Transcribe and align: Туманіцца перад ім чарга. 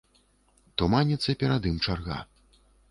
Туманіцца 0.83 1.37
перад 1.45 1.69
ім 1.73 1.77
чарга. 1.87 2.17